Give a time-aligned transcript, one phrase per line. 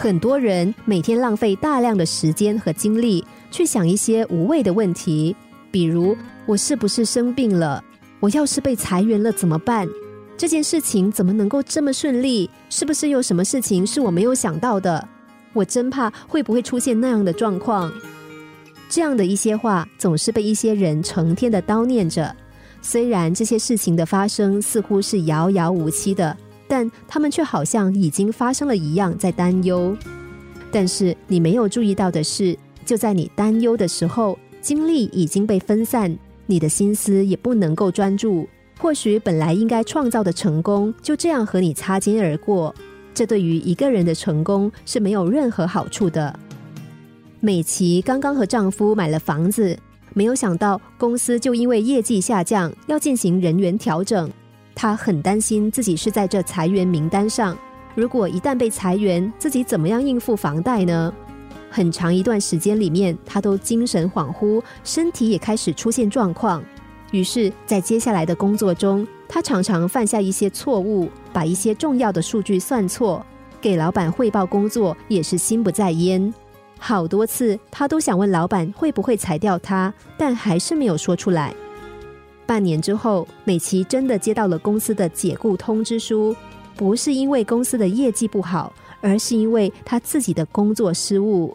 [0.00, 5.34] 很多人每天浪费大量的时间和精力去想一些无谓的问题，
[5.72, 7.82] 比如我是不是生病了？
[8.20, 9.88] 我要是被裁员了怎么办？
[10.36, 12.48] 这件事情怎么能够这么顺利？
[12.70, 15.04] 是不是有什么事情是我没有想到的？
[15.52, 17.92] 我真怕会不会出现那样的状况。
[18.88, 22.32] 这样的一些话总是被一些人成天的叨念着。
[22.80, 26.36] 虽然这些事情的发生似乎是遥遥无期的。
[26.68, 29.96] 但他们却好像已经发生了一样，在担忧。
[30.70, 36.14] 但是你没有注意到的是，就在你担忧的时候，精力已经被分散，
[36.46, 38.46] 你的心思也不能够专注。
[38.78, 42.72] 或许本来应该创造的成功，就这样和你擦肩而过。
[43.12, 46.38] 这对于一个人的成功是没有任何好处的。
[47.40, 49.76] 美琪刚刚和丈夫买了房子，
[50.14, 54.30] 没有想到公司就因为业绩下降，要进行人员调整。
[54.80, 57.58] 他很担心自己是在这裁员名单上，
[57.96, 61.12] 如果一旦被裁员，自己怎么样应付房贷呢？
[61.68, 66.62] 很长一段时间里面，他都精神恍惚，身体也开始出现状况。
[67.10, 73.26] 于是，在接下来的工作中，他常常犯下一些错误，把一些重要的数据算错，
[73.60, 76.32] 给老板汇报工作也是心不在焉。
[76.78, 81.52] 好多次，他都想问老板会不会裁掉他，但还是没有说出来。
[82.48, 86.34] 半年之后，美琪真的接到了公司的解雇通知书，
[86.74, 91.54] 不是因为公司的业绩不好，而是因为他自己的工作失误。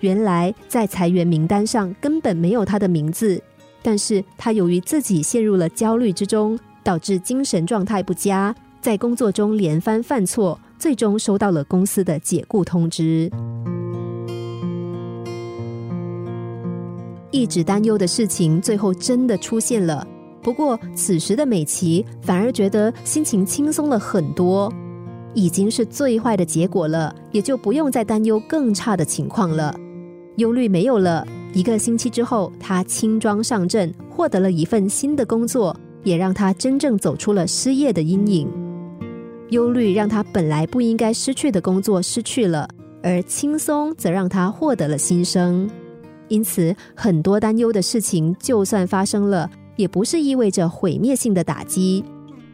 [0.00, 3.42] 原来在裁员名单上根本没有他的名字，
[3.82, 13.30] 但是他由于自己陷入了焦虑之中，导致精神状态不佳，在工作中连番犯错，最终收到了公司的解雇通知。
[17.30, 20.06] 一直担忧的事情，最后真的出现了。
[20.48, 24.72] 不过，此时的美琪反而觉得心情轻松了很多，
[25.34, 29.78] 已经是最坏的结果了，也就不用再担忧更差的情况了。
[30.36, 31.22] 忧虑没有了。
[31.52, 38.48] 一个星期之后，她轻装上阵，获得了一份新的工作，也让她真正走出了失业的阴影。
[39.50, 42.66] 忧虑让她本来不应该失去的工作失去了，
[43.02, 45.68] 而轻松则让她获得了新生。
[46.28, 49.50] 因此，很多担忧的事情，就算发生了。
[49.78, 52.04] 也不是意味着毁灭性的打击，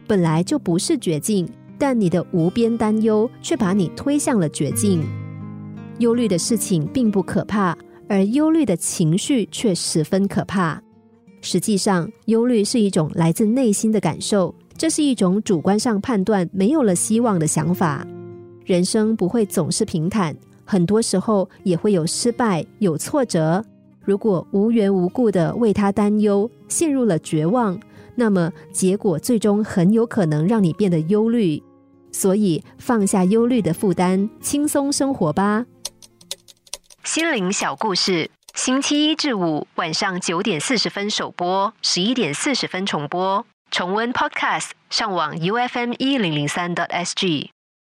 [0.07, 5.03] 本来就不是绝境，但你的无边担忧却把你推向了绝境。
[5.97, 7.75] 忧虑的事情并不可怕，
[8.07, 10.79] 而忧虑的情绪却十分可怕。
[11.41, 18.05] 实际上，忧虑是一种来自内心的感受，这是一种主观上判断没有了希望的想法。
[18.65, 23.65] 人生不会总是平坦，很多时候也会有失败、有挫折。
[24.05, 27.79] 如果无缘无故的为他担忧，陷入了绝望，
[28.15, 31.61] 那么结果最终很有可能让你变得忧虑。
[32.11, 35.65] 所以放下忧虑的负担，轻松生活吧。
[37.03, 43.45] 心灵小故事，星期一至五晚上九点四十分首播，十一点四十分重播。
[43.71, 47.54] 重温 Podcast，上网 U F M 一零零三 t S G。